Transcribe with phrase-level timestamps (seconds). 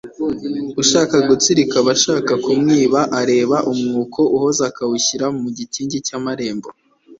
[0.81, 6.67] Ushaka gutsirika abashaka kumwiba, areba umwuko uhoza akawushinga mu gikingi cy’amarembo,